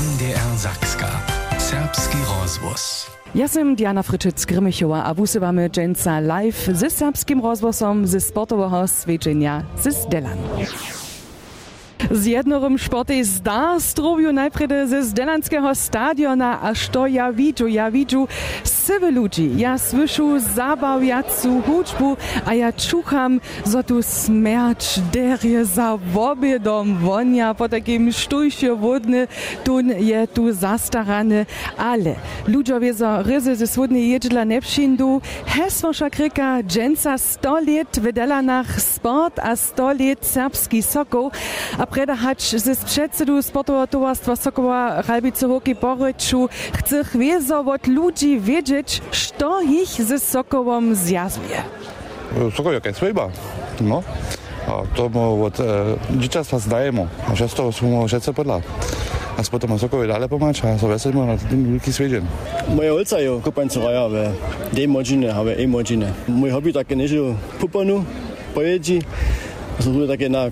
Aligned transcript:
NDR 0.00 0.58
Sakska. 0.58 1.06
Serbski 1.58 2.16
rozwóz. 2.40 3.10
Ja 3.34 3.42
jestem 3.42 3.76
Diana 3.76 4.02
Fryczec-Grymichowa, 4.02 5.02
a 5.04 5.14
wusywamy 5.14 5.70
dżęca 5.70 6.20
live 6.20 6.68
ze 6.72 6.90
serbskim 6.90 7.40
rozwozom 7.40 8.06
ze 8.06 8.20
sportowego 8.20 8.88
swiedzenia 8.88 9.62
ze 9.82 9.92
Zdelan. 9.92 10.38
Z 12.10 12.26
jednorym 12.26 12.78
sporty 12.78 13.24
zda 13.24 13.80
strobiu 13.80 14.32
najpierw 14.32 14.88
ze 14.88 15.04
Zdelanskiego 15.04 15.74
stadiona, 15.74 16.62
a 16.62 16.74
što 16.74 17.06
ja 17.06 17.32
widzę, 17.32 17.70
ja 17.70 17.90
widzę 17.90 18.24
sebe 18.80 19.10
ludzi. 19.10 19.50
Ja 19.56 19.78
słyszę 19.78 20.40
zabaw, 20.40 21.04
ja 21.04 21.22
cu 21.22 21.62
huczbu, 21.62 22.16
a 22.46 22.54
ja 22.54 22.72
czucham, 22.72 23.40
co 23.72 23.82
tu 23.82 24.02
smerć 24.02 25.00
derje 25.12 25.64
za 25.64 25.98
wobiedom 26.14 26.98
wonia 26.98 27.54
po 27.54 27.68
takim 27.68 28.12
sztujsie 28.12 28.76
wodny, 28.76 29.28
tun 29.64 29.88
je 29.88 30.28
tu 30.28 30.52
zastarany. 30.52 31.46
Ale 31.78 32.14
ludzie 32.46 32.94
za 32.94 33.22
ryzy 33.22 33.56
ze 33.56 33.66
wodny 33.66 34.00
jedźla 34.00 34.44
nie 34.44 34.60
przyjdą. 34.60 35.20
Heswosza 35.46 36.10
kryka 36.10 36.62
dżęca 36.62 37.18
100 37.18 37.60
lat 37.60 38.44
nach 38.44 38.80
sport, 38.80 39.38
a 39.38 39.56
100 39.56 39.92
lat 39.92 40.26
serbski 40.26 40.82
Sokół. 40.82 41.30
A 41.78 41.86
preda 41.86 42.16
hacz 42.16 42.42
ze 42.42 42.74
sprzedsedu 42.74 43.42
sportowa 43.42 43.86
towarstwa 43.86 44.36
Sokoła 44.36 45.02
Ralbice 45.02 45.48
Hoki 45.48 45.74
Boryczu 45.74 46.48
chce 46.72 47.04
chwiezo 47.04 47.60
od 47.60 47.86
ludzi 47.86 48.40
wiedzieć, 48.40 48.69
powiedzieć, 48.70 49.02
co 49.38 49.62
ich 49.62 49.88
ze 49.88 50.18
sokołą 50.18 50.94
zjazuje. 50.94 51.62
No, 52.38 52.50
Sokoł 52.50 52.72
jak 52.72 52.84
jest 52.84 53.02
ryba. 53.02 53.28
No. 53.80 54.02
A 54.68 54.96
to 54.96 55.08
mu 55.08 55.44
od 55.44 55.60
e, 55.60 55.64
dzieciństwa 56.10 56.58
znajemo. 56.58 57.06
A 57.28 57.32
przez 57.32 57.54
to 57.54 57.70
mu 57.82 58.08
rzece 58.08 58.34
podla. 58.34 58.60
A 59.38 59.42
potom 59.50 59.78
sokoły 59.78 60.06
dalej 60.06 60.28
pomagać, 60.28 60.64
a 60.64 60.78
so 60.78 60.88
veselimo 60.88 61.26
na 61.26 61.36
ten 61.36 61.70
velký 61.70 61.92
svěděn. 61.92 62.26
Moje 62.68 62.90
holca 62.90 63.18
je 63.18 63.30
raja, 63.80 64.00
ale 64.00 64.32
dej 64.72 64.88
možine, 64.88 65.34
ale 65.34 65.56
ej 65.56 65.66
modzinę. 65.66 66.12
Mój 66.28 66.50
hobby 66.50 66.72
takie 66.72 66.94
také 66.94 66.96
nežil 66.96 67.36
pupanu, 67.58 68.06
pojedí. 68.54 69.02
A 69.78 69.82
jsem 69.82 70.06
takie 70.08 70.28
na 70.28 70.50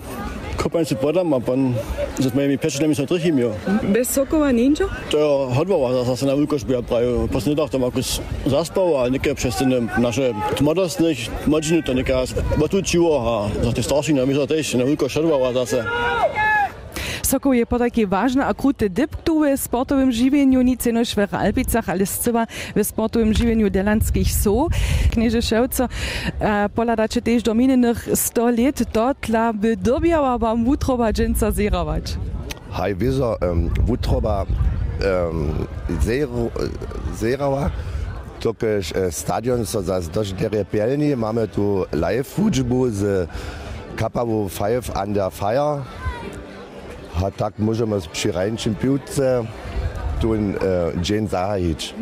Kopanj 0.58 0.84
se 0.84 0.94
podam, 0.98 1.30
a 1.34 1.40
pan 1.40 1.70
sme 2.18 2.50
mi 2.50 2.58
pečnemi 2.58 2.90
sa 2.90 3.06
trichim 3.06 3.38
jo. 3.38 3.54
Bez 3.94 4.10
sokova 4.10 4.50
ninja? 4.50 4.90
To 5.10 5.16
je 5.16 5.26
hodbova, 5.54 6.02
zase 6.02 6.26
na 6.26 6.34
Vukošbia 6.34 6.82
prajú. 6.82 7.30
Po 7.30 7.38
snedoch 7.38 7.70
tam 7.70 7.86
akus 7.86 8.18
zaspal 8.42 8.98
a 8.98 9.06
niekde 9.06 9.38
přes 9.38 9.54
ten 9.54 9.70
naše 10.02 10.34
tmodostných 10.58 11.46
modžinu 11.46 11.86
to 11.86 11.94
neká 11.94 12.26
botučivo 12.58 13.14
a 13.22 13.34
za 13.62 13.70
tie 13.70 13.86
starší 13.86 14.12
na 14.18 14.26
my 14.26 14.34
sa 14.34 14.50
tiež 14.50 14.82
na 14.82 14.84
Vukoš 14.84 15.22
hodbova 15.22 15.54
zase. 15.54 15.86
Sokoł 17.28 17.52
je 17.52 17.66
po 17.66 17.78
takiej 17.78 18.06
ważne 18.06 18.46
a 18.46 18.54
krute 18.54 18.90
dyptu 18.90 19.40
w 19.40 19.60
sportowym 19.60 20.12
żywieniu, 20.12 20.62
nic 20.62 20.86
jenoż 20.86 21.14
w 21.14 21.34
Alpicach, 21.34 21.88
ale 21.88 22.06
zcywa 22.06 22.46
w 22.76 22.84
sportowym 22.84 23.34
żywieniu 23.34 23.70
delanskich 23.70 24.32
so. 24.32 24.68
Knieże 25.12 25.42
Szewco, 25.42 25.88
e, 26.40 26.68
poladacie 26.68 27.22
też 27.22 27.42
do 27.42 27.54
minionych 27.54 28.08
100 28.14 28.50
lat, 28.50 28.92
to 28.92 29.14
dla 29.22 29.52
by 29.52 29.76
dobiała 29.76 30.38
wam 30.38 30.64
wutrowa 30.64 31.12
dżęca 31.12 31.50
zerować. 31.50 32.16
Haj, 32.70 32.94
wieso, 32.96 33.36
um, 33.40 33.70
wutroba 33.86 34.46
um, 34.46 35.66
zero, 36.00 36.50
zerała, 37.14 37.70
tokeż 38.40 38.92
e, 38.96 39.12
stadion 39.12 39.66
so 39.66 39.82
zas 39.82 40.08
dość 40.08 40.34
pielni, 40.70 41.16
mamy 41.16 41.48
tu 41.48 41.84
live 41.92 42.34
hudżbu 42.36 42.90
z 42.90 43.28
Kapawu 43.96 44.48
5 44.48 44.90
an 44.94 45.12
der 45.12 45.32
Feier. 45.32 46.07
A 47.26 47.30
tak 47.30 47.58
możemy 47.58 48.00
z 48.00 48.06
przyrajńczym 48.06 48.74
piłce 48.74 49.44
tun 50.20 50.54
e, 50.54 50.56
dzień 51.02 51.28
zahajić. 51.28 51.94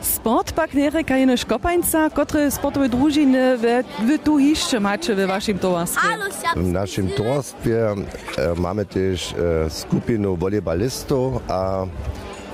Sport 0.00 0.52
pak 0.52 0.74
nie 0.74 0.90
reka 0.90 1.16
jenoż 1.16 1.44
kopańca, 1.44 2.10
które 2.10 2.50
sportowe 2.50 2.88
drużyny 2.88 3.58
wy, 3.58 3.84
wy 4.06 4.18
tu 4.18 4.38
jeszcze 4.38 4.80
macie 4.80 5.14
w 5.14 5.26
waszym 5.26 5.58
towarstwie? 5.58 6.08
W 6.56 6.72
naszym 6.72 7.08
towarstwie 7.08 7.90
e, 7.90 7.94
mamy 8.56 8.86
też 8.86 9.34
e, 9.66 9.70
skupinu 9.70 10.36
volejbalistów 10.36 11.50
a 11.50 11.86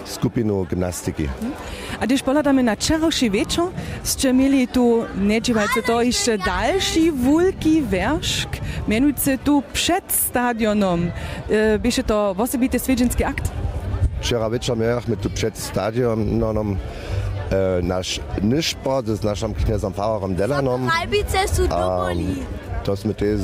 skupinu 0.05 0.67
gimnastyki. 0.67 1.29
A 2.01 2.09
když 2.09 2.25
pohľadáme 2.25 2.65
na 2.65 2.73
čarovší 2.81 3.29
večer, 3.29 3.69
ste 4.01 4.33
mieli 4.33 4.65
tu, 4.65 5.05
nečívajte 5.21 5.85
to, 5.85 6.01
ešte 6.01 6.41
další 6.41 7.13
veľký 7.13 7.85
veršk, 7.85 8.51
menujúce 8.89 9.37
tu 9.45 9.61
przed 9.77 10.09
stadionom. 10.09 11.13
E, 11.53 11.77
Byše 11.77 12.09
to 12.09 12.33
osobitý 12.33 12.81
svedženský 12.81 13.25
akt? 13.29 13.53
Wczoraj 14.25 14.51
wieczorem 14.51 14.81
mieliśmy 14.81 15.17
tu 15.17 15.29
przed 15.31 15.59
stadionem 15.59 16.77
e, 17.53 17.83
nasz 17.83 18.21
Niszport 18.43 19.07
z 19.07 19.23
naszym 19.23 19.55
kniezem 19.55 19.93
Fahrerem 19.93 20.35
Delanom. 20.35 20.89
Halbice 20.89 21.49
su 21.49 21.69
domoli. 21.69 22.41
To 22.85 22.97
jsme 22.97 23.15
też 23.15 23.41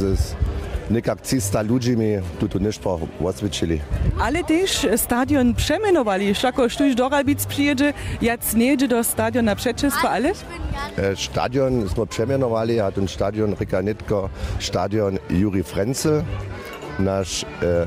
z 0.89 0.91
nekak 0.91 1.21
300 1.21 1.63
ludźmi 1.63 2.07
tu 2.39 2.49
tu 2.49 2.59
Niszport 2.59 3.03
osvědčili. 3.25 3.81
Ale 4.21 4.45
też 4.45 4.87
stadion 4.97 5.55
przemenowali. 5.55 6.35
Szako, 6.35 6.69
sztuś 6.69 6.95
do 6.95 7.09
Ralbic 7.09 7.47
przyjedzie, 7.47 7.93
jac 8.23 8.55
nie 8.55 8.67
jedzie 8.67 8.89
do 8.89 9.05
stadiona 9.05 9.57
Przeczystwa, 9.57 10.11
ale? 10.11 10.29
E, 10.29 11.17
Stadion 11.17 11.89
smo 11.89 12.07
przemianowali, 12.07 12.81
a 12.81 12.93
ten 12.93 13.09
stadion 13.09 13.55
Rika 13.61 13.81
Nitko, 13.81 14.29
stadion 14.61 15.19
Juri 15.31 15.63
Frenzel, 15.63 16.23
nasz 16.99 17.45
e, 17.63 17.87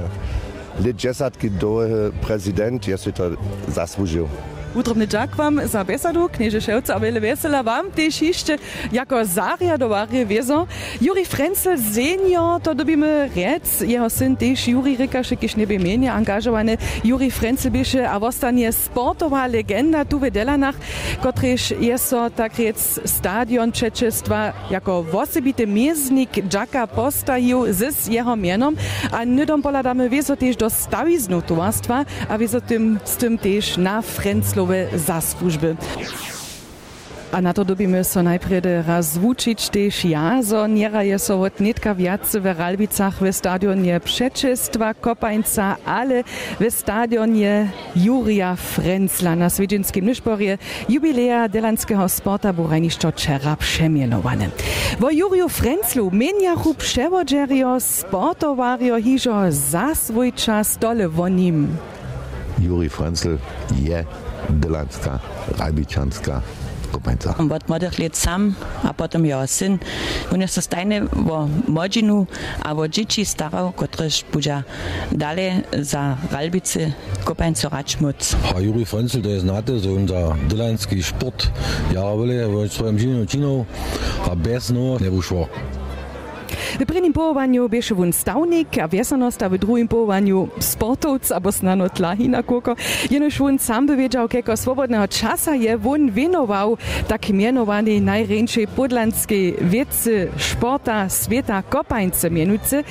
lit 0.84 0.98
dziesiątki 0.98 1.52
doły 1.52 2.12
prezydent, 2.22 2.88
jest 2.88 3.10
to 3.16 3.24
zasłużył. 3.68 4.28
Utrobny 4.76 5.08
dziak 5.08 5.36
wam 5.36 5.68
za 5.68 5.84
besadu, 5.84 6.30
knieże 6.30 6.62
Szewca, 6.62 6.96
a 6.96 7.00
wiele 7.00 7.20
wesela 7.20 7.64
wam 7.64 7.92
też 7.92 8.22
jeszcze 8.22 8.58
jako 8.92 9.26
zariadowarie 9.26 10.26
wiezo. 10.26 10.68
Juri 11.02 11.26
Frenzel 11.26 11.78
senior, 11.94 12.62
to 12.62 12.76
dobimy 12.76 13.30
rec, 13.36 13.82
jeho 13.82 14.10
syn 14.10 14.38
też 14.38 14.68
Juri 14.68 14.98
Rykasz, 14.98 15.32
jakiś 15.32 15.56
niebie 15.56 15.80
menie 15.80 16.14
angażowany. 16.14 16.78
Juri 17.04 17.32
Frenzel 17.32 17.72
bieše 17.72 18.10
a 18.10 18.20
vostanie 18.20 18.72
sportowa 18.74 19.48
legenda 19.48 20.06
tu 20.06 20.20
w 20.20 20.32
Delanach, 20.32 20.76
kotryż 21.22 21.74
jest 21.80 22.08
so 22.08 22.30
tak 22.30 22.60
rec 22.60 23.00
stadion 23.06 23.72
przeczystwa 23.72 24.54
jako 24.72 25.06
osobity 25.12 25.68
mieznik 25.68 26.30
dziaka 26.48 26.88
postajił 26.88 27.74
z 27.74 28.08
jeho 28.08 28.36
mienom, 28.36 28.76
a 29.12 29.26
nydom 29.26 29.62
poladamy 29.62 30.10
wieso 30.10 30.36
też 30.36 30.56
do 30.56 30.70
stawiznu 30.70 31.42
towarstwa, 31.42 32.06
a 32.30 32.38
wieso 32.38 32.62
tym, 32.62 33.00
z 33.04 33.18
tym 33.18 33.38
też 33.38 33.78
na 33.78 34.02
ove 34.70 34.90
zaslužbe. 34.94 35.76
A 37.30 37.42
na 37.42 37.54
to 37.54 37.62
dobimy 37.62 38.04
so 38.04 38.22
najprede 38.22 38.82
razvučić 38.82 39.70
te 39.70 39.92
šiazo, 39.92 40.68
njera 40.68 41.02
je 41.02 41.20
so 41.20 41.38
od 41.38 41.62
netka 41.62 41.92
vjace 41.92 42.40
v 42.40 42.54
Ralbicach 42.54 43.22
v 43.22 43.34
stadionje 43.34 44.00
Prečestva 44.00 44.94
Kopajnca, 44.94 45.78
ale 45.86 46.24
v 46.60 46.72
stadionje 46.72 47.70
Jurija 47.96 48.56
Frenzla 48.56 49.36
na 49.36 49.50
Svedžinskim 49.50 50.06
Nišporje 50.06 50.58
jubileja 50.90 51.48
delanskega 51.48 52.08
sporta 52.10 52.50
bo 52.54 52.66
rajniščo 52.66 53.12
čera 53.12 53.56
přemjenovane. 53.56 54.50
Vo 54.98 55.10
Frenzlu 55.50 56.10
menjahu 56.10 56.74
převodžerjo 56.74 57.80
sportovarjo 57.80 58.98
hižo 58.98 59.38
za 59.50 59.94
svoj 59.96 60.32
čas 60.32 60.78
dole 60.82 61.08
vonim. 61.08 61.78
Juri 62.58 62.90
Frenzl 62.90 63.38
je. 63.78 64.29
Delatska, 64.50 65.20
Rajbichanska, 65.58 66.42
Grupańca. 66.92 67.36
Wat 67.38 67.70
ma 67.70 67.78
dehli 67.78 68.10
sam, 68.14 68.56
a 68.84 68.94
potom 68.94 69.26
ja 69.26 69.46
sin. 69.48 69.80
Oni 70.34 70.48
so 70.48 70.62
stajne 70.62 71.06
v 71.06 71.30
Mojinu, 71.70 72.26
a 72.66 72.74
v 72.74 72.90
Džiči 72.90 73.26
staro, 73.26 73.72
kotrež 73.78 74.26
buja 74.34 74.66
dale 75.14 75.64
za 75.72 76.18
Ralbice, 76.34 76.94
Grupańco 77.26 77.70
Račmuc. 77.70 78.34
A 78.56 78.60
Juri 78.60 78.86
Frenzel, 78.86 79.22
der 79.22 79.38
ist 79.38 79.46
nate, 79.46 79.80
so 79.80 79.94
unser 79.94 80.34
delanski 80.50 81.04
Sport. 81.04 81.52
Ja, 81.94 82.10
vele, 82.18 82.50
v 82.50 82.66
svojem 82.70 82.98
življenju 82.98 83.26
činov, 83.30 83.66
a 84.26 84.34
bez 84.36 84.74
no 84.74 84.98
ne 84.98 85.10
bo 85.14 85.22
šlo. 85.22 85.46
W 86.80 86.86
prvním 86.86 87.14
połowaniu 87.14 87.70
bieše 87.70 87.96
wun 87.96 88.14
stawnik, 88.14 88.78
a 88.78 88.88
wiesanost, 88.88 89.44
a 89.44 89.50
w 89.50 89.58
drugim 89.58 89.88
połowaniu 89.88 90.48
sportovc, 90.60 91.32
abo 91.32 91.52
snano 91.52 91.90
tlahina 91.90 92.44
koko. 92.44 92.76
Jenož 93.12 93.38
wun 93.38 93.60
sam 93.60 93.98
wiedział, 93.98 94.28
keko 94.28 94.58
swobodnego 94.58 95.08
czasa 95.08 95.56
je 95.56 95.78
wun 95.78 96.12
wienował 96.12 96.78
tak 97.08 97.30
mianowany 97.30 98.02
najręczej 98.02 98.68
podlanskiej 98.68 99.56
wiedzy 99.62 100.28
sporta 100.38 101.10
świata 101.10 101.64
kopańce 101.64 102.32
mianujcy. 102.32 102.84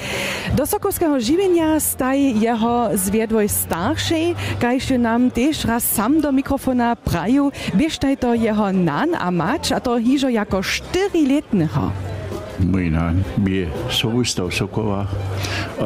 Do 0.56 0.66
sokolskiego 0.66 1.20
żywienia 1.20 1.80
staje 1.80 2.30
jeho 2.30 2.88
zwiedwoj 2.94 3.48
starszej, 3.48 4.34
kajże 4.60 4.98
nam 4.98 5.30
też 5.30 5.64
raz 5.64 5.84
sam 5.84 6.20
do 6.20 6.32
mikrofona 6.32 6.96
praju, 6.96 7.52
bieżtaj 7.74 8.16
to 8.16 8.34
jeho 8.34 8.72
nan 8.72 9.14
a 9.14 9.30
mać, 9.30 9.72
a 9.72 9.80
to 9.80 9.98
hižo 9.98 10.28
jako 10.28 10.60
4-letnego. 10.60 11.90
mlýna 12.60 13.14
by 13.38 13.68
soustav 13.90 14.54
Sokova 14.54 15.08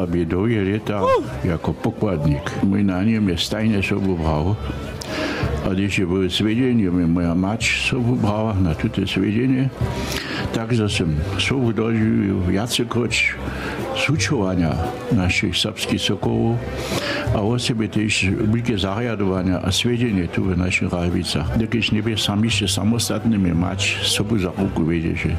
a 0.01 0.05
by 0.05 0.25
dlouhé 0.25 0.61
leta 0.63 1.01
jako 1.43 1.73
pokladník. 1.73 2.63
Mlýnáně 2.63 3.19
mě 3.19 3.37
stajně 3.37 3.83
sobubral 3.83 4.57
a 5.63 5.73
když 5.73 5.99
je 5.99 6.05
byl 6.05 6.23
je 6.23 6.91
mi 6.91 7.05
moja 7.05 7.33
mač 7.33 7.89
sobubrala 7.89 8.55
na 8.59 8.73
tuto 8.73 9.07
svědění, 9.07 9.69
takže 10.51 10.89
jsem 10.89 11.23
sobu 11.39 11.71
dožil 11.71 12.43
jacekoč 12.47 13.35
sučovania 13.95 14.85
našich 15.11 15.57
sapských 15.57 16.01
sokovů. 16.01 16.59
A 17.33 17.41
osobe 17.41 17.87
tež 17.87 18.29
velké 18.29 18.47
biljke 18.47 19.57
a 19.61 19.71
svedenje 19.71 20.27
tu 20.27 20.43
v 20.43 20.57
našich 20.57 20.93
Rajvicah. 20.93 21.57
Nekaj 21.57 21.89
ne 21.91 22.17
sami 22.17 22.49
še 22.49 22.67
samostatnými 22.69 23.53
mač 23.57 23.97
sobu 24.05 24.37
za 24.37 24.53
ruku 24.53 24.85
vedieť. 24.85 25.33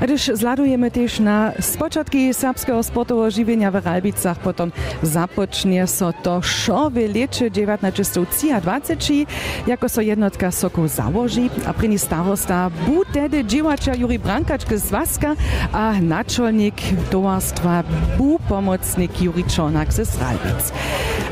A 0.00 0.04
když 0.04 0.36
zladujemy 0.36 0.90
tež 0.90 1.24
na 1.24 1.52
spoczatki 1.56 2.34
serbskiego 2.34 2.82
sportowo 2.82 3.30
żywienia 3.30 3.70
w 3.70 3.80
Ralbicach, 3.80 4.38
potem 4.44 4.72
zapocznie 5.02 5.86
so 5.86 6.12
to 6.12 6.42
szowy 6.42 7.08
leczy 7.08 7.50
1923, 7.50 9.26
jako 9.66 9.88
so 9.88 10.00
jednotka 10.00 10.50
soku 10.50 10.88
založí 10.88 11.50
a 11.66 11.72
pryni 11.72 11.98
starosta 11.98 12.70
bude 12.86 13.22
tedy 13.22 13.44
dziewacza 13.44 13.94
Juri 13.94 14.18
Brankaczka 14.18 14.76
z 14.76 14.90
Vaska 14.90 15.34
a 15.72 16.00
načelník 16.00 16.74
towarstwa 17.10 17.84
bu 18.18 18.38
pomocník 18.48 19.22
Juri 19.22 19.44
Čonak 19.44 19.92
ze 19.92 20.04
Ralbic. 20.20 20.72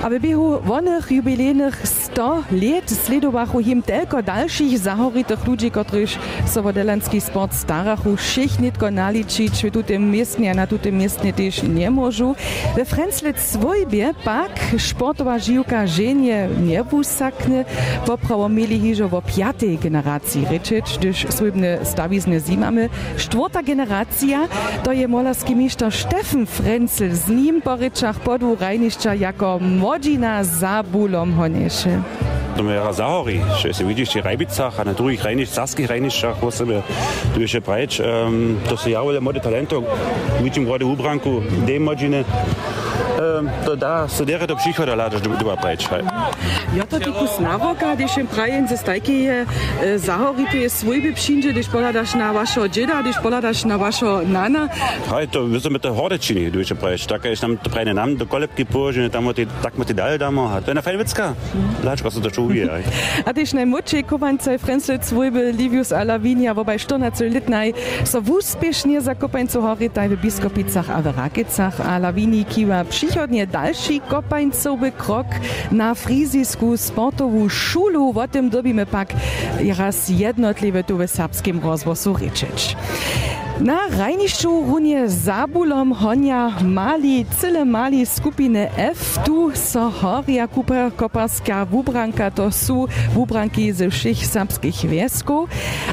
A 0.02 0.10
w 0.10 0.18
biehu 0.18 0.60
wonych 0.60 1.10
jubilejnych 1.10 1.88
100 1.88 2.34
lat 2.36 2.90
sledowachu 2.90 3.60
im 3.60 3.82
tylko 3.82 4.22
dalszych 4.22 4.78
zahoritych 4.78 5.46
ludzi, 5.46 5.70
których 5.70 6.10
so 6.46 6.62
wodelanski 6.62 7.20
sport 7.20 7.54
starachu 7.54 8.16
szychnitko 8.16 8.90
naliczyć 8.90 9.52
w 9.62 9.82
tym 9.82 10.10
miestnie, 10.10 10.50
a 10.50 10.54
na 10.54 10.66
tym 10.66 10.98
miestnie 10.98 11.32
też 11.32 11.62
nie 11.62 11.90
możu. 11.90 12.34
We 12.76 12.84
Frenzle 12.84 13.32
swojbie 13.36 14.14
pak 14.24 14.50
sportowa 14.78 15.38
żyłka 15.38 15.86
żenie 15.86 16.48
nie 16.62 16.84
wusakne, 16.84 17.64
poprawo 18.06 18.48
mieli 18.48 18.80
hiżo 18.80 19.08
w 19.08 19.22
piatej 19.36 19.78
generacji 19.78 20.46
ryczyć, 20.50 20.98
gdyż 20.98 21.26
swojbne 21.28 21.78
stawizne 21.84 22.40
zimamy. 22.40 22.88
Czwarta 23.16 23.62
generacja 23.62 24.48
to 24.84 24.92
je 24.92 25.08
molarski 25.08 25.56
mistrz 25.56 26.04
Steffen 26.04 26.46
Frenzel 26.46 27.14
z 27.14 27.28
nim 27.28 27.62
po 27.62 27.76
ryczach 27.76 28.16
rajniszcza 28.60 29.14
jako 29.14 29.58
rodzina 29.90 30.44
za 30.44 30.82
bólom 30.82 31.34
honieszy. 31.36 32.02
To 32.56 32.62
my 32.62 32.74
razahori, 32.76 33.40
że 33.58 33.74
się 33.74 33.84
widzisz 33.84 34.10
w 34.10 34.16
Rajbicach, 34.16 34.80
a 34.80 34.84
na 34.84 34.94
drugich 34.94 35.24
Rajnicach, 35.24 35.54
Saskich 35.54 35.88
Rajnicach, 35.88 36.40
bo 36.40 36.50
sobie 36.50 36.82
tu 37.34 37.40
jeszcze 37.40 37.60
brać. 37.60 38.00
Ehm, 38.00 38.56
to 38.68 38.76
są 38.76 38.90
ja, 38.90 39.00
ale 39.00 39.20
młode 39.20 39.40
talento. 39.40 39.82
Widzimy 40.42 40.78
w 40.78 40.82
Ubranku, 40.82 41.42
tej 41.66 41.80
modziny. 41.80 42.24
Ehm, 43.20 43.48
da 43.76 44.08
studirate 44.08 44.54
psihodela 44.56 45.08
dobaprečaj. 45.08 46.00
Ja, 46.76 46.86
to 46.86 46.98
ti 46.98 47.12
poznavoka, 47.18 47.94
když 47.94 48.16
jim 48.16 48.26
prajem 48.26 48.68
ze 48.68 48.76
stajky 48.76 49.44
zahori, 49.96 50.46
to 50.50 50.56
je 50.56 50.66
e, 50.66 50.70
svoj 50.70 51.00
bepšinže, 51.00 51.52
když 51.52 51.68
poladaš 51.68 52.14
na 52.14 52.32
vašo 52.32 52.68
džeda, 52.68 53.02
když 53.02 53.16
poladaš 53.22 53.64
na 53.64 53.76
vašo 53.76 54.22
nana. 54.24 54.68
Hej, 55.12 55.26
to 55.26 55.44
vysome 55.46 55.78
te 55.78 55.88
hordečini, 55.88 56.50
duče 56.50 56.74
prejš, 56.74 57.06
tako 57.06 57.28
je 57.28 57.36
tam 57.36 57.56
prejne 57.56 57.94
nam 57.94 58.16
do 58.16 58.26
kolebki 58.26 58.64
požene, 58.64 59.08
tam 59.08 59.28
ti 59.34 59.46
tako 59.62 59.84
ti 59.84 59.94
dal 59.94 60.18
damo, 60.18 60.60
to 60.64 60.70
je 60.70 60.74
na 60.74 60.82
fejn 60.82 60.98
vicka. 60.98 61.34
Lačko 61.84 62.10
so 62.10 62.20
to 62.20 62.30
čuvije. 62.30 62.84
A 63.26 63.32
tiš 63.32 63.52
ne 63.52 63.66
moče, 63.66 64.02
kopance, 64.02 64.58
Frenzel, 64.58 64.98
Zwölbe, 65.02 65.52
Livius 65.52 65.92
Alavinia, 65.92 66.54
wobei 66.54 66.78
Stunner 66.78 67.12
zu 67.12 67.24
Litnai, 67.24 67.72
so 68.04 68.20
wuspešnie 68.20 69.00
zakopain 69.00 69.48
zu 69.48 69.60
horitai, 69.60 70.08
biskopicach, 70.08 70.90
averakicach, 70.90 71.80
Alavini, 71.80 72.44
Kiwa, 72.44 72.84
Pschi, 72.84 73.09
Przychodnie 73.10 73.46
dalszy 73.46 74.00
kopańcowy 74.00 74.92
krok 74.92 75.26
na 75.72 75.94
frizisku 75.94 76.76
sportową 76.76 77.48
szulu, 77.48 78.12
o 78.18 78.28
tym 78.28 78.50
dobimy 78.50 78.86
pak 78.86 79.12
raz 79.78 80.08
jednotliwe 80.08 80.84
tu 80.84 80.96
w 80.96 81.06
serbskim 81.06 81.60
rozwoju 81.60 82.16
ryczyć. 82.16 82.76
Na 83.60 83.78
rajnišću 83.98 84.48
runie 84.68 85.08
zabulom 85.08 85.92
honja 85.94 86.52
mali, 86.64 87.26
cyle 87.40 87.64
mali 87.64 88.06
skupiny 88.06 88.68
F, 88.76 89.18
tu 89.26 89.52
so 89.54 89.90
horia 89.90 90.46
kuper 90.46 90.90
koparska 90.96 91.66
wubranka, 91.70 92.30
to 92.30 92.50
su 92.50 92.88
wubranki 93.14 93.72
ze 93.72 93.90
všich 93.90 94.26
serbskich 94.26 94.88
wiesków, 94.88 95.50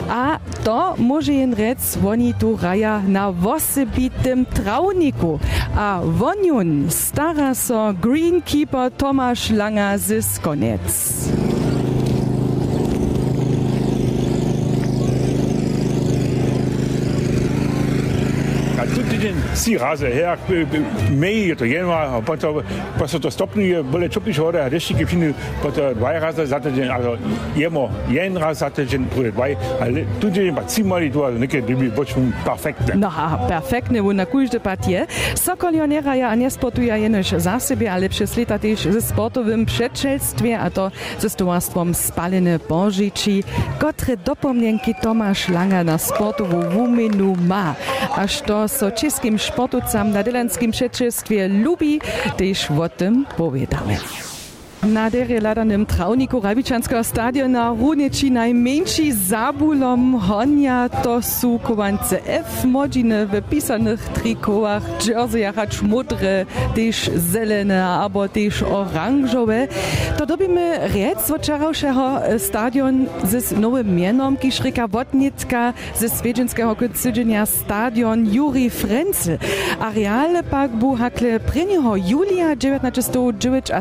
a 0.10 0.40
to 0.64 0.96
może 0.98 1.34
jen 1.34 1.54
rec, 1.54 1.98
oni 2.08 2.34
tu 2.34 2.58
raja 2.62 3.02
na 3.08 3.32
wosebitym 3.32 4.46
trawniku, 4.46 5.40
a 5.76 6.02
woniun 6.04 6.88
stara 6.90 7.56
so 7.56 7.94
greenkeeper 7.94 8.92
Tomasz 8.92 9.50
Langa 9.50 9.98
z 9.98 10.26
Skonec. 10.26 10.88
A 18.88 18.96
tu 18.96 19.04
tydzień 19.04 19.36
si 19.54 19.78
razy, 19.78 20.10
jak 20.10 20.40
mej 21.12 21.56
to 21.56 21.66
januar, 21.66 22.08
a 22.08 22.22
potem 22.22 22.54
po 23.00 23.20
to 23.20 23.32
stopnuje, 23.32 23.84
byle 23.84 24.10
czupisz 24.10 24.40
wodę, 24.40 24.66
a 24.66 24.70
deszczyki 24.70 25.06
piny, 25.06 25.34
po 25.64 25.72
to 25.72 25.96
dwa 25.96 26.20
razy 26.20 26.48
za 26.48 26.60
tydzień, 26.60 26.90
also 26.90 27.18
jemo 27.56 27.90
jeden 28.10 28.38
raz 28.38 28.58
za 28.58 28.70
tydzień, 28.70 29.06
bude 29.16 29.32
dwa, 29.32 29.46
ale 29.82 30.02
tu 30.20 30.28
tydzień 30.28 30.56
pa 30.56 30.66
cimali 30.66 31.12
tu, 31.12 31.26
ale 31.26 31.40
niekie 31.40 31.62
dyby 31.62 31.92
boczą 31.92 32.32
perfektne. 32.46 32.96
No, 32.96 33.12
perfektne, 33.48 34.04
bo 34.04 34.14
na 34.14 34.26
każde 34.26 34.60
patie. 34.60 35.08
Sokolionera 35.36 36.16
ja 36.16 36.36
nie 36.36 36.52
sportuje 36.52 37.00
jenoś 37.00 37.30
za 37.38 37.60
siebie, 37.60 37.92
ale 37.92 38.10
przez 38.10 38.38
lata 38.38 38.60
też 38.60 38.80
ze 38.80 39.02
sportowym 39.02 39.66
przedczelstwie, 39.66 40.60
a 40.60 40.70
to 40.70 40.92
ze 41.20 41.30
stowarstwem 41.30 41.94
Spalene 41.94 42.60
Bożyci, 42.70 43.44
które 43.78 44.18
dopomnienki 44.18 44.96
Tomasz 45.02 45.50
Langa 45.50 45.84
na 45.84 45.98
sportową 45.98 46.70
wumenu 46.70 47.36
ma. 47.48 47.76
Aż 48.16 48.42
to 48.42 48.68
so 48.78 48.92
czeskim 48.92 49.40
sportowcom 49.40 50.12
na 50.12 50.24
dylanskim 50.24 50.72
przedczelstwie 50.72 51.48
lubi, 51.48 52.00
też 52.38 52.72
o 52.72 52.90
tym 52.90 53.26
powiedziałem. 54.82 55.80
Na 55.80 55.86
trawniku 55.86 56.42
Rabičanského 56.42 57.04
stadiona 57.04 57.70
Runiči 57.70 58.32
najmenší 58.32 59.12
zabulom 59.12 60.20
honia 60.20 60.90
to 60.90 61.22
sú 61.22 61.60
kovance 61.60 62.26
F 62.26 62.66
modžiny 62.66 63.26
w 63.26 63.42
pisanych 63.50 64.00
trikołach, 64.14 64.84
jerseyach, 65.08 65.58
acz 65.58 65.82
modre, 65.82 66.46
też 66.76 67.10
zelene, 67.16 67.86
albo 67.86 68.30
też 68.30 68.64
oranżowe. 68.64 69.68
To 70.18 70.26
dobimy 70.26 70.80
rec 70.94 71.32
od 71.32 71.42
wczorajszego 71.42 72.22
stadion 72.38 73.06
z 73.24 73.60
nowym 73.60 73.96
mianom, 73.96 74.38
kiż 74.38 74.60
ryka 74.60 74.88
Wodnicka 74.88 75.74
ze 75.96 76.10
swiedzinskiego 76.10 76.76
końcodzenia 76.76 77.46
stadion 77.46 78.34
Juri 78.34 78.70
Frenzel. 78.70 79.38
Areale 79.80 80.44
pak 80.44 80.72
bu 80.72 80.96
hakle 80.96 81.40
1. 81.56 81.68
julia 82.08 82.56
1909 82.56 83.72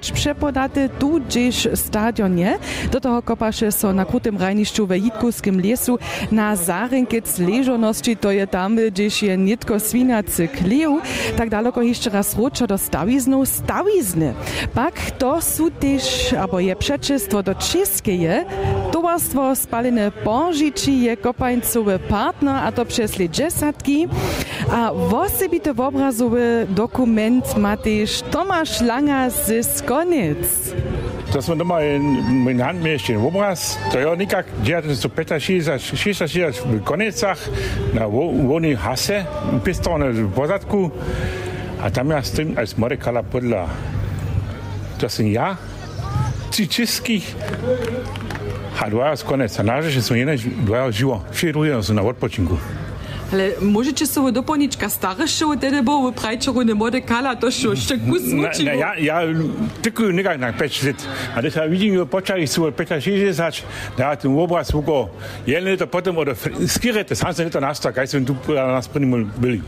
70 0.00 0.12
przepodaty 0.12 0.88
tu 0.98 1.20
gdzieś 1.20 1.68
stadionie. 1.74 2.58
Do 2.92 3.00
toho 3.00 3.22
kopaše 3.22 3.72
so 3.72 3.92
na 3.92 4.04
krutym 4.04 4.38
rajniszczu 4.38 4.86
w 4.86 4.92
Jitkuskim 4.92 5.60
lesu 5.60 5.98
na 6.32 6.56
Zarenkiec 6.56 7.38
leżoności, 7.38 8.16
to 8.16 8.30
je 8.30 8.46
tam, 8.46 8.76
gdzieś 8.90 9.22
je 9.22 9.36
nitko 9.36 9.80
swinacy 9.80 10.48
kleju. 10.48 11.00
Tak 11.36 11.50
daleko 11.50 11.82
jeszcze 11.82 12.10
raz 12.10 12.36
ruczo 12.36 12.66
do 12.66 12.78
stawiznu 12.78 13.46
stawizny. 13.46 14.34
Pak 14.74 15.10
to 15.10 15.40
są 15.40 15.70
też, 15.70 16.32
albo 16.32 16.60
je 16.60 16.76
przeczystwo 16.76 17.42
do 17.42 17.54
czeskie, 17.54 18.44
towarstwo 18.92 19.56
spalene 19.56 20.12
Bożyci 20.24 21.00
je 21.00 21.16
kopańcowy 21.16 21.98
partner, 21.98 22.54
a 22.54 22.72
to 22.72 22.84
przez 22.84 23.12
dziesiątki. 23.30 24.08
A 24.72 24.92
osobity 24.92 25.70
obrazowy 25.70 26.66
dokument 26.68 27.56
ma 27.56 27.76
też 27.76 28.22
Tomasz 28.22 28.80
Langa 28.80 29.30
z 29.30 29.66
Skonic. 29.66 30.38
To 31.32 31.42
smo 31.42 31.56
doma 31.56 31.82
in 31.82 32.60
hand 32.60 32.82
meščen 32.82 33.18
v 33.18 33.26
obraz, 33.26 33.78
to 33.92 33.98
je 33.98 34.16
nekak 34.16 34.46
1966 34.62 36.66
v 36.66 36.82
Konecach 36.82 37.38
na 37.94 38.06
voni 38.06 38.74
Hase, 38.74 39.26
pistovne 39.62 40.10
v 40.10 40.30
pozadku, 40.34 40.90
a 41.82 41.90
tam 41.90 42.10
ja 42.10 42.22
stojim 42.22 42.58
als 42.58 42.74
Morekala 42.74 43.22
podla. 43.22 43.70
To 44.98 45.08
sem 45.08 45.30
ja, 45.30 45.54
českých, 46.50 47.24
a 48.80 48.88
dvaja 48.88 49.16
z 49.16 49.22
konec. 49.28 49.52
A 49.60 49.62
náže, 49.62 49.92
že 49.92 50.00
sme 50.00 50.24
jeden 50.24 50.40
dvaja 50.64 50.88
živo, 50.88 51.20
všetci 51.30 51.52
druhé 51.52 51.76
sú 51.84 51.92
na 51.92 52.00
odpočinku. 52.00 52.56
Ale 53.32 53.50
możecie 53.60 54.06
sobie 54.06 54.32
doplnić, 54.32 54.76
ka 54.76 54.88
starsze 54.88 55.44
tedy 55.60 55.82
bo 55.82 56.12
prajčeru 56.12 56.64
ne 56.64 56.74
mode 56.74 57.00
kala, 57.00 57.36
to 57.36 57.50
šo, 57.50 57.76
še 57.76 57.98
kus 57.98 58.22
Na, 58.26 58.36
muči. 58.36 58.64
na, 58.64 58.72
ja, 58.72 58.94
ja 58.98 59.20
tylko 59.82 60.02
nekak 60.02 60.38
na 60.40 60.52
5 60.52 60.86
let. 60.86 61.06
A 61.36 61.42
da 61.42 61.50
sam 61.50 61.70
vidim, 61.70 61.94
jo 61.94 62.06
počali 62.06 62.46
su 62.46 62.64
od 62.64 62.74
65, 62.76 63.62
da 63.98 64.16
ten 64.16 64.38
obraz 64.38 64.72
vuko. 64.72 65.08
Jedne 65.46 65.70
leta 65.70 65.86
potom 65.86 66.18
od 66.18 66.28
skirete, 66.68 67.14
sam 67.14 67.34
se 67.34 67.44
leta 67.44 67.60
nasta, 67.60 67.92
kaj 67.92 68.06
sem 68.06 68.26
tu 68.26 68.36
nas 68.48 68.88
prvnimo 68.88 69.30
bili. 69.38 69.62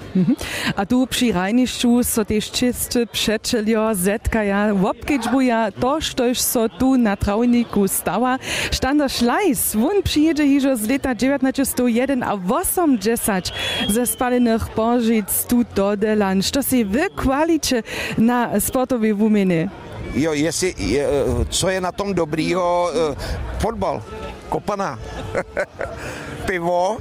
A 0.76 0.84
tu 0.84 1.06
przy 1.06 1.32
rajnišću 1.32 2.02
so 2.02 2.24
tež 2.24 2.50
čiste 2.50 3.06
přečeljo 3.06 3.94
zetkaja, 3.94 4.74
wopkedžbuja 4.74 5.70
to, 5.80 6.00
štož 6.00 6.38
so 6.38 6.68
tu 6.68 6.96
na 6.96 7.16
trawniku 7.16 7.88
stała. 7.88 8.38
Štanda 8.70 9.08
Šlajs, 9.08 9.74
wun 9.74 10.02
przyjedzie 10.02 10.44
hižo 10.46 10.76
z 10.76 10.88
leta 10.88 11.14
1901 11.14 12.22
a 12.22 12.34
80 12.34 13.51
ze 13.88 14.06
spalenych 14.06 14.68
požic 14.74 15.44
tu 15.44 15.64
do 15.74 15.96
Delan. 15.96 16.42
Što 16.42 16.62
si 16.62 16.84
wy 16.84 17.08
kwalicie 17.16 17.82
na 18.18 18.60
sportowej 18.60 19.12
wumeny? 19.14 19.68
Jo, 20.14 20.32
jestli, 20.32 20.74
je, 20.78 21.08
co 21.48 21.68
je 21.70 21.80
na 21.80 21.92
tom 21.92 22.14
dobrýho, 22.14 22.90
eh, 22.92 23.16
fotbal, 23.58 24.02
kopaná, 24.48 24.98
pivo 26.48 26.98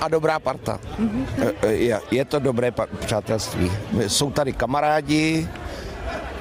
a 0.00 0.08
dobrá 0.08 0.38
parta. 0.38 0.76
Eh, 1.62 1.72
Je, 1.72 2.00
je 2.10 2.24
to 2.24 2.38
dobré 2.38 2.72
přátelství. 3.00 3.72
Jsou 4.06 4.30
tady 4.30 4.52
kamarádi, 4.52 5.48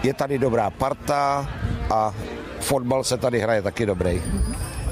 je 0.03 0.13
tady 0.13 0.39
dobrá 0.39 0.69
parta 0.69 1.47
a 1.89 2.13
fotbal 2.59 3.03
se 3.03 3.17
tady 3.17 3.39
hraje 3.39 3.61
taky 3.61 3.85
dobrý. 3.85 4.21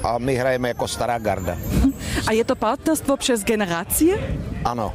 A 0.02 0.18
my 0.18 0.34
hrajeme 0.36 0.68
jako 0.68 0.88
stará 0.88 1.18
garda. 1.18 1.56
A 2.28 2.32
je 2.32 2.44
to 2.44 2.56
partnerstwo 2.56 3.16
przez 3.16 3.44
generacje? 3.44 4.18
Ano. 4.64 4.92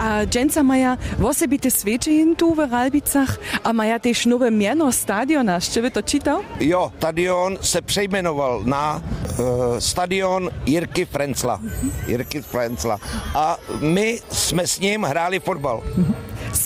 A 0.00 0.26
dżęca 0.26 0.62
maja 0.62 0.96
wosebite 1.18 1.70
sveđenje 1.70 2.36
tu 2.36 2.54
w 2.54 2.58
Ralbicach, 2.58 3.38
a 3.64 3.72
maja 3.72 3.98
też 3.98 4.26
nowe 4.26 4.50
miano 4.50 4.92
stadiona. 4.92 5.60
Czy 5.60 5.82
wy 5.82 5.90
to 5.90 6.02
czytał? 6.02 6.40
Jo, 6.60 6.90
stadion 6.98 7.58
se 7.60 7.82
přejmenoval 7.82 8.64
na 8.64 9.00
uh, 9.38 9.78
stadion 9.78 10.50
Jirky 10.66 11.06
Frencla. 11.06 11.58
Jirky 12.08 12.42
Frencla. 12.42 12.98
A 13.34 13.56
my 13.80 14.18
jsme 14.30 14.66
s 14.66 14.80
ním 14.80 15.02
hráli 15.04 15.40
fotbal. 15.40 15.82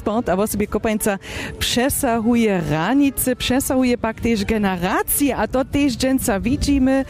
Sport 0.01 0.29
a 0.29 0.37
wosebie 0.37 0.67
kopańca 0.67 1.19
przesahuje 1.59 2.63
ranice, 2.71 3.37
przesahuje 3.37 3.99
pak 3.99 4.21
też 4.21 4.45
generacje, 4.45 5.37
a 5.37 5.49
to 5.49 5.65
też 5.65 5.97
dżęca 5.97 6.41
widzimy, 6.41 7.05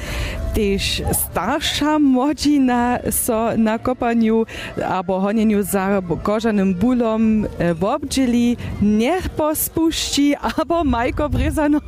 też 0.55 1.03
starsza 1.13 1.99
młodzina 1.99 2.99
so 3.11 3.51
na 3.57 3.79
kopaniu 3.79 4.47
albo 4.89 5.21
honieniu 5.21 5.63
za 5.63 6.03
kożanym 6.23 6.75
bólom 6.75 7.47
e, 7.59 7.75
w 7.75 7.85
obdzieli 7.85 8.57
niech 8.83 9.29
pospuści, 9.29 10.35
albo 10.37 10.85
Majko 10.85 11.29
Brezano 11.29 11.81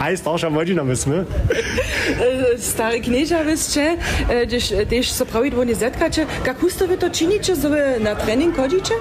Aj, 0.00 0.16
starsza 0.16 0.50
młodzina 0.50 0.84
myśmy. 0.84 1.24
E, 2.54 2.58
Stary 2.58 3.00
knieža 3.00 3.44
vysče, 3.44 3.96
gdyż 4.46 4.68
też 4.90 5.10
so 5.10 5.26
prawidłownie 5.26 5.74
zetkacie, 5.74 6.26
jak 6.46 6.60
husto 6.60 6.86
wy 6.88 6.98
to 6.98 7.10
czynicie, 7.10 7.56
że 7.56 7.68
wy 7.68 8.00
na 8.00 8.14
trening 8.14 8.56
chodzicie? 8.56 8.94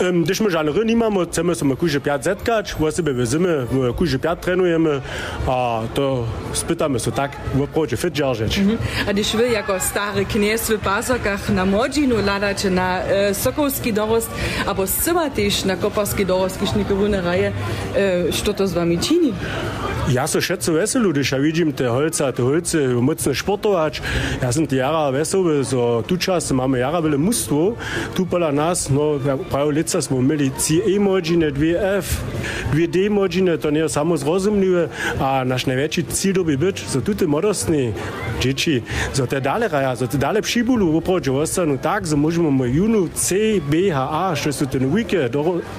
Um, 0.00 0.24
Když 0.24 0.40
my 0.40 0.50
žádný 0.50 0.84
nemamo, 0.84 1.24
chceme 1.24 1.54
se 1.54 1.64
kuže 1.78 2.00
pět 2.00 2.24
zetkać, 2.24 2.74
o 2.80 2.92
sebe 2.92 3.12
vezeme, 3.12 3.48
kuže 3.96 4.18
pět 4.18 4.38
trénujeme 4.40 5.02
a 5.46 5.82
to 5.94 6.26
spytamy 6.52 7.00
se 7.00 7.10
tak, 7.10 7.30
opravdu 7.62 7.96
fit 7.96 8.14
držeć. 8.14 8.60
A 9.08 9.12
gdyż 9.12 9.36
wy 9.36 9.48
jako 9.48 9.80
stary 9.80 10.24
kniez 10.24 10.70
w 10.70 10.78
pasokach 10.78 11.50
na 11.50 11.64
młodzinu 11.66 12.16
ladacie 12.26 12.70
na 12.70 13.02
e, 13.02 13.34
sokolski 13.34 13.92
dorost, 13.92 14.30
albo 14.66 14.86
zcyma 14.86 15.30
też 15.30 15.64
na 15.64 15.76
koparski 15.76 16.26
dorost, 16.26 16.58
když 16.58 16.72
niekowune 16.74 17.20
raje, 17.20 17.52
e, 17.96 18.32
co 18.32 18.54
to 18.54 18.66
z 18.66 18.72
wami 18.72 18.98
Sim. 19.28 19.87
Ja 20.08 20.24
so 20.24 20.40
šecu 20.40 20.72
veselu, 20.72 21.12
když 21.12 21.32
ja 21.32 21.38
vidím 21.38 21.72
te 21.72 21.88
holce 21.88 22.24
a 22.24 22.32
te 22.32 22.42
holce 22.42 22.80
mocne 22.96 23.34
športovač. 23.36 24.00
Ja 24.40 24.48
som 24.48 24.64
tie 24.64 24.80
jara 24.80 25.12
veselu, 25.12 25.60
so 25.60 26.00
tu 26.00 26.16
čas 26.16 26.48
máme 26.48 26.80
jara 26.80 27.04
veľa 27.04 27.20
mústvo, 27.20 27.76
tu 28.16 28.24
pola 28.24 28.48
nás, 28.48 28.88
no 28.88 29.20
práve 29.52 29.76
lica 29.76 30.00
sme 30.00 30.24
mali 30.24 30.48
ci 30.56 30.80
emojine, 30.80 31.52
dve 31.52 31.76
F, 32.00 32.24
dve 32.72 32.88
D 32.88 33.12
emojine, 33.12 33.60
to 33.60 33.68
nie 33.68 33.84
je 33.84 33.92
samozrozumlivé 33.92 34.88
a 35.20 35.44
náš 35.44 35.68
najväčší 35.68 36.02
cíl 36.08 36.40
by 36.40 36.56
byť, 36.56 36.76
so 36.88 37.04
tu 37.04 37.12
te 37.12 37.28
modostní 37.28 37.92
deti, 38.40 38.80
so 39.12 39.28
te 39.28 39.44
dále 39.44 39.68
raja, 39.68 39.92
so 39.92 40.08
te 40.08 40.16
dále 40.16 40.40
přibulu, 40.40 40.88
opravdu 40.96 41.36
ostanú 41.36 41.76
tak, 41.76 42.08
so 42.08 42.16
môžeme 42.16 42.48
môj 42.48 42.80
junu 42.80 43.12
C, 43.12 43.60
B, 43.60 43.92
H, 43.92 43.98
A, 44.00 44.32
čo 44.32 44.56
sú 44.56 44.64
ten 44.64 44.88
wiki, 44.88 45.20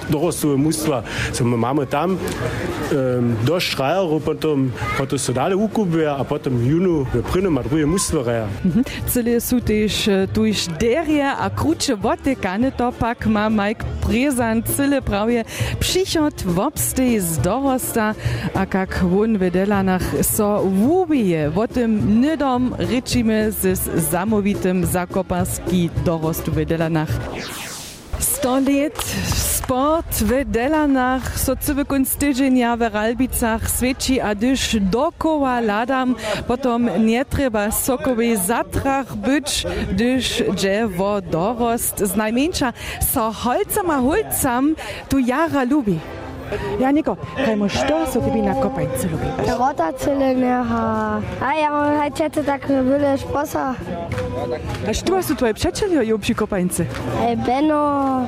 dorostové 0.05 0.53
mústva, 0.53 1.01
so 1.33 1.41
máme 1.41 1.89
tam 1.89 2.13
um, 2.13 3.33
do 3.41 3.57
šrajerov 3.57 4.18
to 4.19 4.25
potom, 4.25 4.67
potom 4.99 5.15
so 5.15 5.31
dali 5.31 5.55
ukubia 5.55 6.19
a 6.19 6.27
potom 6.27 6.51
v 6.59 6.75
junu 6.75 7.07
v 7.07 7.23
prinu 7.31 7.47
madruje 7.47 7.88
mustvareja. 7.88 8.51
Celé 9.07 9.39
sú 9.39 9.63
tiež 9.63 9.93
e, 10.11 10.11
tuž 10.27 10.67
derie 10.75 11.23
a 11.23 11.47
kruče 11.47 11.95
boty, 11.95 12.35
kane 12.35 12.75
to 12.75 12.91
pak 12.91 13.23
má 13.31 13.47
Mike 13.47 13.88
Prezan 14.03 14.59
celé 14.67 14.99
pravje 14.99 15.47
přichod 15.79 16.35
vopstej 16.43 17.23
z 17.23 17.39
dorosta 17.39 18.11
a 18.51 18.67
kak 18.67 19.07
won 19.07 19.39
vedela 19.39 19.79
nach 19.79 20.03
so 20.19 20.67
wubije. 20.67 21.47
O 21.55 21.67
tym 21.67 22.21
nydom 22.21 22.75
ryčime 22.75 23.51
z 23.51 23.79
zamovitym 24.11 24.85
zakopaski 24.85 25.89
dorost 26.03 26.47
vedela 26.51 26.89
nach 26.89 27.11
100 28.19 28.59
sport 29.69 30.13
w 30.13 30.45
Delanach, 30.45 31.39
so 31.39 31.55
cywy 31.55 31.85
kunst 31.85 32.19
tydzienia 32.19 32.77
w 32.77 32.81
Ralbicach 32.81 33.61
świeci, 33.77 34.21
a 34.21 34.35
gdyż 34.35 34.75
dokoła 34.81 35.59
ladam, 35.59 36.15
potom 36.47 36.89
nie 37.05 37.25
trzeba 37.25 37.71
sokowej 37.71 38.38
zatrach 38.38 39.15
być, 39.15 39.65
gdyż 39.91 40.43
drzewo 40.55 41.21
dorost 41.21 41.99
z 41.99 42.15
najmniejsza 42.15 42.73
so 43.13 43.31
holcam 43.31 43.89
a 43.89 43.97
holcam 44.01 44.75
tu 45.09 45.19
jara 45.19 45.63
lubi. 45.63 45.99
Janiko, 46.79 47.15
kajmo 47.45 47.69
što 47.69 48.05
so 48.13 48.21
tebi 48.21 48.41
na 48.41 48.61
kopajce 48.61 49.07
lubi? 49.11 49.25
Rotacyle 49.59 50.35
neha. 50.35 51.21
A 51.41 51.53
ja 51.53 51.71
mam 51.71 51.97
hajczety 51.97 52.43
tak 52.43 52.67
byle 52.67 53.17
szposa. 53.17 53.75
A 54.89 54.93
što 54.93 55.23
su 55.23 55.35
tvoje 55.35 55.53
přečelio 55.53 56.01
ju 56.01 56.19
przy 56.19 56.35
kopajce? 56.35 56.85
Ej, 57.27 57.35
Benno, 57.35 58.27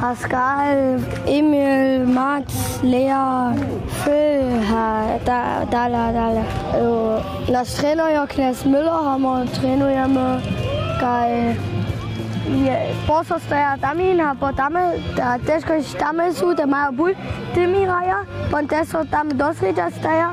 Pascal, 0.00 0.98
Emil, 1.28 2.06
Max, 2.06 2.44
Lea, 2.82 3.54
Phil, 4.04 4.62
ha, 4.70 5.04
da, 5.26 5.64
dala, 5.70 6.12
dala. 6.12 6.44
Jo, 6.78 7.20
naš 7.48 7.68
trener 7.68 8.28
Knes 8.28 8.64
Müller, 8.64 9.04
haben 9.04 9.48
trenujemy 9.48 10.40
kaj 11.00 11.54
Posostra 13.06 13.76
Damina, 13.76 14.36
pa 14.40 14.52
tam 14.52 14.72
teško 15.46 15.82
štame 15.82 16.32
su, 16.32 16.54
da 16.54 16.62
imajo 16.62 16.92
bolj 16.92 17.14
timiraja, 17.54 18.24
pa 18.50 18.62
te 18.62 18.84
so 18.84 19.04
tam 19.10 19.28
dosređa 19.28 19.90
staja. 19.98 20.32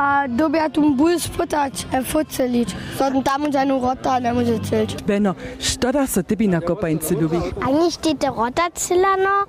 A 0.00 0.26
dobija 0.28 0.68
tu 0.68 0.94
bolj 0.94 1.18
spotać, 1.18 1.86
fucelič. 2.12 2.68
So 2.98 3.10
tam 3.10 3.22
tam 3.22 3.52
že 3.52 3.58
eno 3.58 3.78
rota, 3.78 4.18
ne 4.18 4.32
može 4.32 4.58
celič. 4.68 4.94
Beno, 5.06 5.34
što 5.60 5.92
da 5.92 6.06
se 6.06 6.22
tebi 6.22 6.46
na 6.46 6.60
kopajnici 6.60 7.14
ljubi? 7.14 7.36
A 7.36 7.66
ni 7.66 7.90
štite 7.90 8.26
rota 8.26 8.70
celano, 8.74 9.46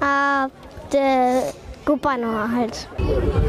a 0.00 0.48
te 0.90 1.40
kupano 1.86 2.46
halt. 2.46 2.86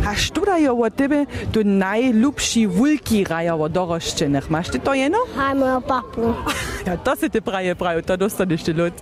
A 0.09 0.15
študajo 0.15 0.75
od 0.75 0.95
tebe 0.95 1.25
tu 1.53 1.63
najljubši 1.63 2.65
vulki 2.65 3.23
raja 3.23 3.55
od 3.55 3.71
doroščenih. 3.71 4.51
Maš 4.51 4.69
ti 4.69 4.79
to 4.79 4.93
eno? 4.93 5.17
Hajmo 5.35 5.65
jo 5.65 5.81
papu. 5.81 6.33
Ja, 6.85 6.97
to 6.97 7.15
se 7.15 7.29
ti 7.29 7.41
praje 7.41 7.75
pravi, 7.75 8.01
to 8.01 8.17
dostaneš 8.17 8.63
ti 8.63 8.73
lud. 8.73 8.93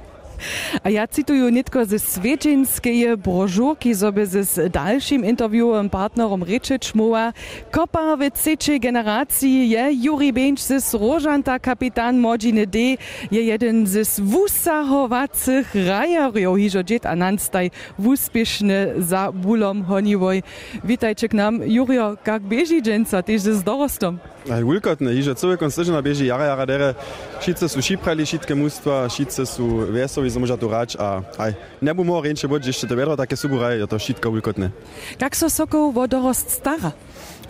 A 0.83 0.89
ja 0.89 1.07
cituju 1.07 1.51
nitko 1.51 1.85
ze 1.85 1.99
svedžinskej 1.99 3.15
brožurki, 3.15 3.93
zobe 3.93 4.25
ze 4.25 4.43
s 4.43 4.55
dalším 4.71 5.23
interviewem 5.23 5.89
partnerom 5.89 6.43
rečič 6.43 6.95
mowa. 6.95 7.31
Kopa 7.71 8.15
w 8.15 8.31
trzeciej 8.31 8.79
generacji 8.79 9.69
je 9.69 9.83
Juri 10.03 10.31
Benč 10.31 10.59
ze 10.59 10.79
Rožanta, 10.97 11.59
kapitan 11.59 12.19
Modziny 12.19 12.67
D, 12.67 12.97
je 13.31 13.41
jeden 13.43 13.87
ze 13.87 14.03
wusahowacych 14.03 15.75
rajarjów, 15.75 16.57
hižo 16.57 16.83
džet 16.83 17.05
a 17.05 17.15
nanstaj 17.15 17.69
wuspiešny 17.99 19.03
za 19.03 19.31
bulom 19.31 19.83
honivoj. 19.83 20.41
Witajcie 20.83 21.29
k 21.29 21.33
nam, 21.33 21.61
Jurio, 21.63 22.15
kak 22.23 22.41
beži 22.41 22.81
dženca, 22.81 23.21
tež 23.21 23.41
z 23.41 23.63
dorostom? 23.63 24.19
Wulkotne, 24.43 25.13
hiže 25.13 25.35
całe 25.35 25.57
konstyżna 25.57 26.01
bieži 26.01 26.25
jara 26.25 26.45
jara 26.45 26.65
dere, 26.65 26.95
šice 27.41 27.69
su 27.69 27.81
šiprali 27.81 28.25
šitke 28.25 28.55
mustva, 28.55 29.09
šice 29.09 29.45
su 29.45 29.67
vesovi 29.87 30.31
som 30.31 30.43
možno 30.43 30.57
tu 30.57 30.67
ráč 30.67 30.95
a 30.99 31.23
aj 31.37 31.55
nebu 31.81 32.03
mohol 32.03 32.27
rienče 32.27 32.47
bod, 32.47 32.67
ešte 32.67 32.87
to 32.87 32.95
vedro 32.95 33.15
také 33.15 33.39
suburaj, 33.39 33.79
je 33.79 33.87
to 33.87 33.99
štítko 33.99 34.29
ulkotné. 34.29 34.71
Jak 35.15 35.35
so 35.35 35.47
sokov 35.47 35.95
vodorost 35.95 36.51
stara? 36.51 36.91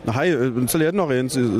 No 0.05 0.13
hej, 0.13 0.35
celé 0.67 0.91
jedno, 0.91 1.07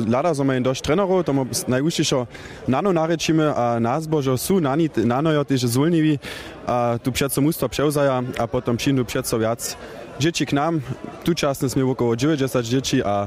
lada 0.06 0.30
som 0.36 0.46
aj 0.52 0.60
dosť 0.60 0.80
trenerov, 0.84 1.24
tomu 1.24 1.48
najúžšejšo 1.48 2.28
nano 2.68 2.92
narečíme 2.92 3.48
a 3.50 3.80
názbožo 3.80 4.36
sú 4.38 4.60
nani, 4.60 4.86
nanojo 4.92 5.42
tiež 5.48 5.66
zulniví 5.66 6.20
a 6.68 7.00
tu 7.02 7.10
přeco 7.10 7.40
mústvo 7.40 7.68
převzaja 7.68 8.22
a 8.38 8.44
potom 8.46 8.76
přijdu 8.76 9.04
přeco 9.04 9.38
viac 9.38 9.76
dzieci 10.18 10.46
k 10.46 10.52
nám. 10.52 10.82
Tu 11.24 11.34
časne 11.34 11.66
sme 11.66 11.82
okolo 11.82 12.14
90 12.14 12.46
dzieci 12.62 13.02
a 13.02 13.26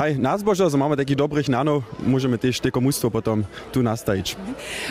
Hej, 0.00 0.16
že 0.16 0.80
máme 0.80 0.96
takých 0.96 1.20
dobrých 1.20 1.52
nanov, 1.52 1.84
môžeme 2.00 2.40
tiež 2.40 2.56
tie 2.56 2.72
komustvo 2.72 3.12
potom 3.12 3.44
tu 3.68 3.84
nastaviť. 3.84 4.32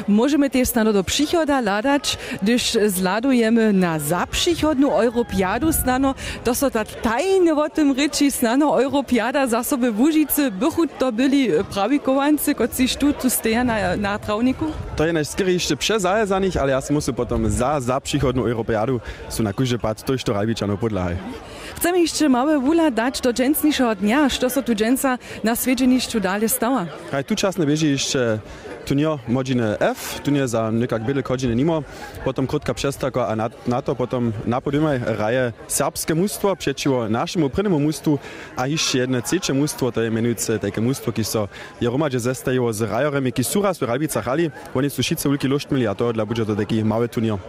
Môžeme 0.05 0.53
tiež 0.53 0.69
stano 0.69 0.93
do 0.93 1.01
przychoda 1.01 1.57
ladać, 1.57 2.13
když 2.45 2.77
zladujemy 2.93 3.73
na 3.73 3.97
zapřichodnú 3.97 4.93
Europiadu 4.93 5.73
snano, 5.73 6.13
to 6.45 6.53
so 6.53 6.69
ta 6.69 6.85
tajne 6.85 7.57
o 7.57 7.65
tym 7.73 7.89
ryči 7.97 8.29
snano 8.29 8.77
Europiada 8.77 9.49
za 9.49 9.65
sobie 9.65 9.89
v 9.89 9.97
Užice, 9.97 10.53
bychu 10.53 10.85
to 11.01 11.09
byli 11.09 11.57
pravikovanci, 11.73 12.53
kot 12.53 12.69
si 12.77 12.85
tu 12.93 13.09
tu 13.09 13.33
steja 13.33 13.65
na, 13.65 13.97
na 13.97 14.13
travniku? 14.21 14.69
To 14.93 15.09
je 15.09 15.09
najskryjšie 15.09 15.73
přezajezaných, 15.73 16.53
ale 16.61 16.77
ja 16.77 16.85
si 16.85 16.93
musím 16.93 17.17
potom 17.17 17.49
za 17.49 17.81
zapřichodnú 17.81 18.45
Europiadu 18.45 19.01
sú 19.25 19.41
na 19.41 19.57
kuže 19.57 19.81
pad, 19.81 20.05
to 20.05 20.13
to 20.13 20.37
Rajbičanov 20.37 20.77
podľahaj. 20.77 21.48
Chcemy 21.75 22.01
jeszcze 22.01 22.29
małe 22.29 22.59
ula 22.59 22.91
dać 22.91 23.21
do 23.21 23.33
dżęcniejszego 23.33 23.95
dnia, 23.95 24.29
co 24.29 24.49
so 24.49 24.63
tu 24.63 24.75
dżęca 24.75 25.17
na 25.43 25.55
świeczeniszczu 25.55 26.19
dalej 26.19 26.49
stała. 26.49 26.85
Kaj 27.11 27.23
tu 27.25 27.35
czas 27.35 27.57
nie 27.57 27.65
bieży 27.65 27.87
jeszcze 27.87 28.39
tunio 28.85 29.19
modziny 29.27 29.79
F, 29.79 30.19
tu 30.23 30.31
nie 30.31 30.47
za 30.47 30.71
nekak 30.71 31.03
byle 31.03 31.23
godziny 31.23 31.55
nimo, 31.55 31.83
potem 32.25 32.47
krótka 32.47 32.73
przestaka, 32.73 33.27
a 33.27 33.35
na, 33.35 33.49
na 33.67 33.81
to 33.81 33.95
potem 33.95 34.33
napodymaj 34.45 34.99
raje 35.05 35.53
serbskie 35.67 36.15
mustwo 36.15 36.55
przeciwo 36.55 37.09
naszemu 37.09 37.49
prynemu 37.49 37.79
mustu, 37.79 38.19
a 38.55 38.67
jeszcze 38.67 38.97
jedne 38.97 39.23
ciecze 39.23 39.53
mustwo, 39.53 39.91
to 39.91 40.01
je 40.01 40.11
menujce 40.11 40.59
takie 40.59 40.81
mustwo, 40.81 41.11
ki 41.11 41.23
so 41.23 41.47
jeromadze 41.81 42.19
zestają 42.19 42.73
z 42.73 42.81
rajorami, 42.81 43.33
ki 43.33 43.43
suras 43.43 43.77
w 43.77 43.81
Ralbicach, 43.81 44.27
ali 44.27 44.51
oni 44.75 44.89
su 44.89 45.03
šice 45.03 45.29
ulki 45.29 45.47
loštmili, 45.47 45.87
a 45.87 45.95
to 45.95 46.13
dla 46.13 46.25
budżetu 46.25 46.55
taki 46.55 46.83
mały 46.83 47.09
tunio. 47.09 47.39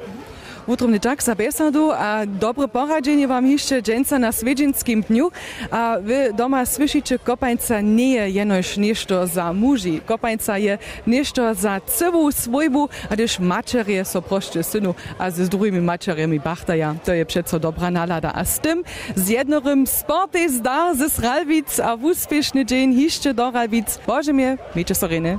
Utromny 0.67 1.01
czak 1.01 1.23
za 1.23 1.35
besadu 1.35 1.93
a 1.93 2.27
dobre 2.27 2.69
poradzenie 2.69 3.29
wam 3.29 3.47
jeszcze 3.47 3.83
dżęca 3.83 4.19
na 4.19 4.33
Swiedzienskim 4.33 5.03
dniu. 5.03 5.31
A 5.71 5.97
wy 6.01 6.33
doma 6.37 6.67
słyszycie, 6.67 7.19
kopańca 7.19 7.81
nie 7.81 8.15
je 8.15 8.31
jenoś 8.31 8.77
nieszto 8.77 9.27
za 9.27 9.53
muži. 9.53 10.01
Kopańca 10.07 10.59
je 10.59 10.79
nieszto 11.07 11.55
za 11.55 11.81
cywą 11.81 12.33
swojbu, 12.33 12.89
a 13.11 13.15
gdyż 13.15 13.39
maczerie 13.39 14.05
so 14.05 14.23
proście 14.23 14.63
synu, 14.63 14.95
a 15.19 15.31
z 15.31 15.49
drugimi 15.49 15.81
maczeriami 15.81 16.41
bachtaja. 16.41 16.95
To 17.05 17.13
je 17.15 17.27
przeco 17.27 17.59
dobra 17.59 17.91
nalada. 17.91 18.33
A 18.35 18.45
z 18.45 18.59
tym 18.59 18.85
z 19.17 19.29
jednorym 19.29 19.87
sporty 19.87 20.49
zdar 20.49 20.97
ze 20.97 21.23
Ralwic 21.23 21.81
a 21.81 21.97
w 21.97 22.05
uspieszny 22.05 22.67
dzień 22.67 22.95
hiszcze 22.95 23.35
do 23.35 23.51
Ralwic. 23.51 23.99
Boże 24.07 24.33
mnie, 24.33 24.59
miejcie 24.77 24.95
soriny. 24.95 25.39